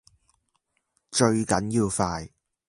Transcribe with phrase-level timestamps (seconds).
[1.11, 2.27] 最緊要快